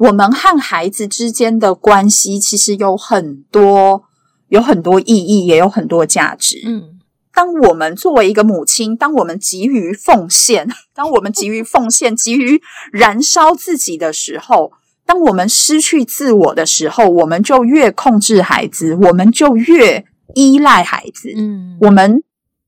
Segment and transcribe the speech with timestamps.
[0.00, 4.04] 我们和孩子之间的关系其实有很多
[4.48, 6.60] 有很多意义，也有很多价值。
[6.64, 6.98] 嗯
[7.32, 12.60] 当我们作为一个母亲，当我们急于奉献， 当我们急于奉献、急于
[12.92, 14.72] 燃烧自己的时候，
[15.06, 20.04] 当我们失去自我的时候，我们就越控制孩子，我们就越
[20.34, 21.32] 依赖孩子。
[21.36, 22.22] 嗯我们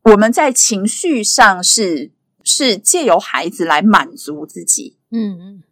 [0.04, 2.12] 我们在情绪上是
[2.44, 5.62] 是借由孩子来满足自己，嗯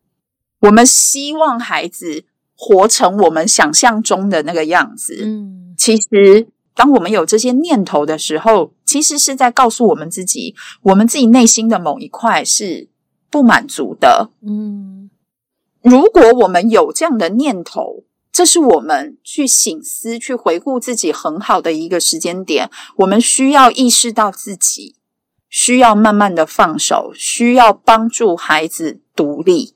[0.61, 2.25] 我们希望孩子
[2.55, 5.21] 活成我们想象中的那个样子。
[5.25, 12.89] 嗯其实，当我们有这些念头的时候，其实是在告诉我们自己，我们自己内心的某一块是
[13.31, 14.31] 不满足的。
[14.47, 15.11] 嗯
[15.83, 22.71] 如果我们有这样的念头，这是我们去醒思、去回顾自己很好的一个时间点。
[22.97, 24.97] 我们需要意识到自己
[25.49, 29.75] 需要慢慢的放手，需要帮助孩子独立。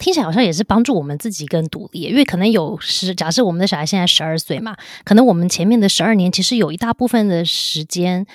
[0.00, 8.26] 听起来好像也是帮助我们自己更独立，因为可能有十，假设我们的小孩现在十二岁嘛，可能我们前面的十二年其实有一大部分的时间。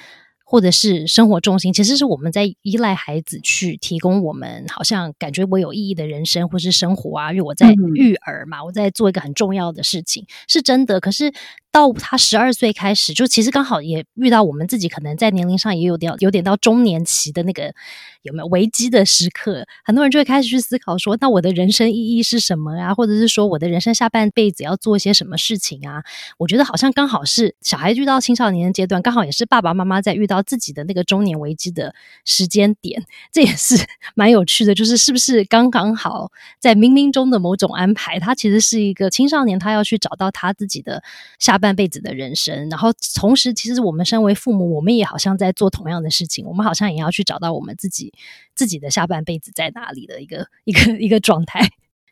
[0.47, 10.99] 或者是生活重心，其实是我们在依赖孩子去提供我们好像感觉我有意义的人生或是生活啊，因为我在嗯育儿嘛，我在做一个很重要的事情，是真的。
[10.99, 11.33] 可是
[11.71, 17.73] 到他十二岁开始，就其实刚好也遇到我们自己可能在年龄上也有点有点到中年期的那个
[18.21, 22.93] 有没有危机的时刻，很多人就会开始去思考说，那我的人生意义是什么啊？
[22.93, 26.03] 或者是说我的人生下半辈子要做一些什么事情啊？
[26.37, 33.75] 我觉得好像刚好是小孩遇到青少年的阶段，刚好也是爸爸妈妈在遇到自己的那个中年危机的时间点，这也是
[34.15, 34.75] 蛮有趣的。
[34.75, 41.01] 就是是不是刚刚好在冥冥中的某种安排，他其实是一个青少年，他要去找到他自己的
[41.39, 48.13] 下半辈子的人生，然后同时，其实我们身为父母，我们也好像在做同样的事情，我们好像也要去找到我们自己
[48.53, 51.69] 自己的下半辈子在哪里的一个一个一个状态。